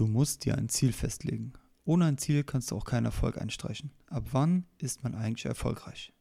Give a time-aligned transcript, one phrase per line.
[0.00, 1.52] Du musst dir ein Ziel festlegen.
[1.84, 3.92] Ohne ein Ziel kannst du auch keinen Erfolg einstreichen.
[4.06, 6.14] Ab wann ist man eigentlich erfolgreich?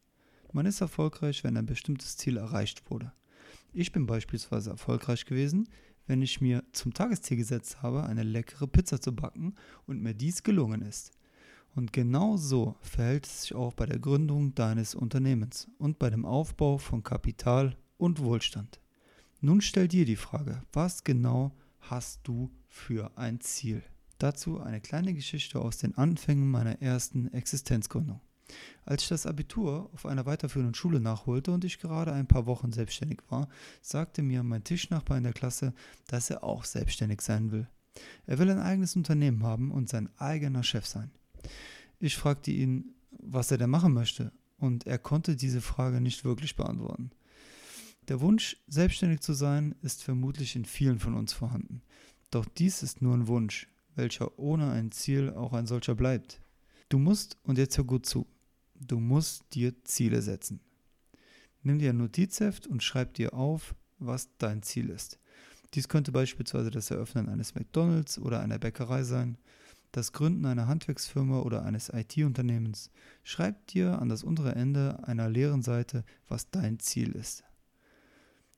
[0.51, 3.13] Man ist erfolgreich, wenn ein bestimmtes Ziel erreicht wurde.
[3.71, 5.69] Ich bin beispielsweise erfolgreich gewesen,
[6.07, 9.55] wenn ich mir zum Tagesziel gesetzt habe, eine leckere Pizza zu backen
[9.87, 11.13] und mir dies gelungen ist.
[11.73, 16.25] Und genau so verhält es sich auch bei der Gründung deines Unternehmens und bei dem
[16.25, 18.81] Aufbau von Kapital und Wohlstand.
[19.39, 23.83] Nun stell dir die Frage, was genau hast du für ein Ziel?
[24.19, 28.21] Dazu eine kleine Geschichte aus den Anfängen meiner ersten Existenzgründung.
[28.85, 32.71] Als ich das Abitur auf einer weiterführenden Schule nachholte und ich gerade ein paar Wochen
[32.71, 33.47] selbstständig war,
[33.81, 35.73] sagte mir mein Tischnachbar in der Klasse,
[36.07, 37.67] dass er auch selbstständig sein will.
[38.25, 41.11] Er will ein eigenes Unternehmen haben und sein eigener Chef sein.
[41.99, 46.55] Ich fragte ihn, was er denn machen möchte, und er konnte diese Frage nicht wirklich
[46.55, 47.11] beantworten.
[48.07, 51.81] Der Wunsch, selbstständig zu sein, ist vermutlich in vielen von uns vorhanden.
[52.31, 56.41] Doch dies ist nur ein Wunsch, welcher ohne ein Ziel auch ein solcher bleibt.
[56.89, 58.27] Du musst, und jetzt hör gut zu,
[58.75, 60.59] du musst dir Ziele setzen.
[61.63, 65.19] Nimm dir ein Notizheft und schreib dir auf, was dein Ziel ist.
[65.73, 69.37] Dies könnte beispielsweise das Eröffnen eines McDonald's oder einer Bäckerei sein,
[69.91, 72.91] das Gründen einer Handwerksfirma oder eines IT-Unternehmens.
[73.23, 77.43] Schreib dir an das untere Ende einer leeren Seite, was dein Ziel ist.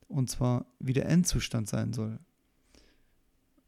[0.07, 2.19] Und zwar, wie der Endzustand sein soll.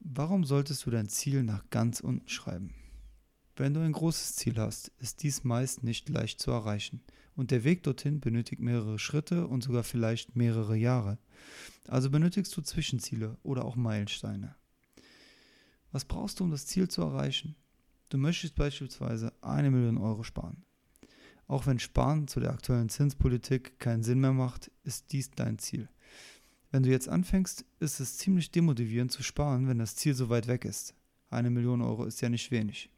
[0.06, 2.76] Warum solltest du dein Ziel nach ganz unten schreiben?
[3.56, 7.02] Wenn du ein großes Ziel hast, ist dies meist nicht leicht zu erreichen
[7.38, 11.20] und der Weg dorthin benötigt mehrere Schritte und sogar vielleicht mehrere Jahre.
[11.88, 14.56] Also benötigst du Zwischenziele oder auch Meilensteine.
[15.94, 17.56] Was brauchst du, um das Ziel zu erreichen?
[18.10, 20.66] Du möchtest beispielsweise eine Million Euro sparen.
[21.48, 25.88] Auch wenn Sparen zu der aktuellen Zinspolitik keinen Sinn mehr macht, ist dies dein Ziel.
[26.74, 30.48] Wenn du jetzt anfängst, ist es ziemlich demotivierend zu sparen, wenn das Ziel so weit
[30.48, 30.96] weg ist.
[31.30, 32.90] Eine Million Euro ist ja nicht wenig.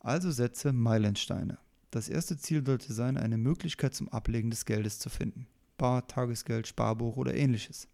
[0.00, 1.56] Also setze Meilensteine.
[1.90, 5.46] Das erste Ziel sollte sein, eine Möglichkeit zum Ablegen des Geldes zu finden.
[5.78, 7.88] Bar, Tagesgeld, Sparbuch oder ähnliches.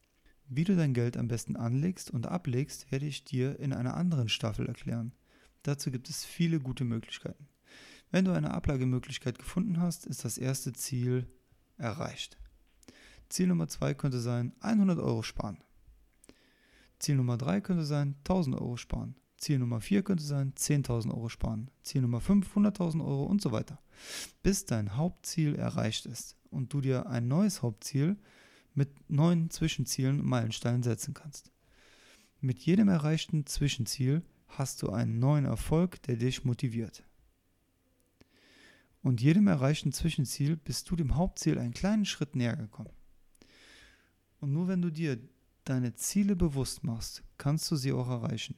[0.49, 4.29] Wie du dein Geld am besten anlegst und ablegst, werde ich dir in einer anderen
[4.29, 5.13] Staffel erklären.
[5.63, 7.47] Dazu gibt es viele gute Möglichkeiten.
[8.11, 11.29] Wenn du eine Ablagemöglichkeit gefunden hast, ist das erste Ziel
[11.79, 12.39] erreicht.
[13.29, 15.59] Ziel Nummer 2 könnte sein 100 Euro sparen.
[16.99, 19.17] Ziel Nummer 3 könnte sein 1000 Euro sparen.
[19.39, 21.71] Ziel Nummer 4 könnte sein 10.000 Euro sparen.
[21.83, 23.79] Ziel Nummer 5 100.000 Euro und so weiter.
[24.43, 28.17] Bis dein Hauptziel erreicht ist und du dir ein neues Hauptziel
[28.75, 31.51] mit neuen Zwischenzielen und Meilensteinen setzen kannst.
[32.41, 37.03] Mit jedem erreichten Zwischenziel hast du einen neuen Erfolg, der dich motiviert.
[39.03, 42.96] Und jedem erreichten Zwischenziel bist du dem Hauptziel einen kleinen Schritt näher gekommen.
[44.47, 45.19] Und nur wenn du dir
[45.65, 48.55] deine Ziele bewusst machst, kannst du sie auch erreichen.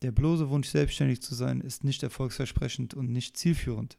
[0.00, 3.98] Der bloße Wunsch, selbstständig zu sein, ist nicht erfolgsversprechend und nicht zielführend.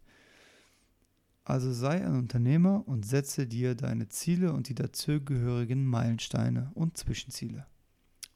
[1.43, 7.67] Also sei ein Unternehmer und setze dir deine Ziele und die dazugehörigen Meilensteine und Zwischenziele.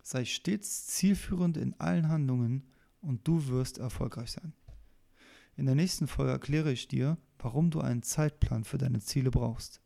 [0.03, 2.67] Sei stets zielführend in allen Handlungen
[3.01, 4.53] und du wirst erfolgreich sein.
[5.55, 9.81] In der nächsten Folge erkläre ich dir, warum du einen Zeitplan für deine Ziele brauchst.